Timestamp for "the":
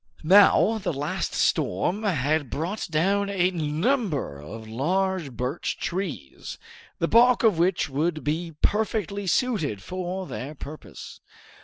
0.79-0.93, 6.97-7.07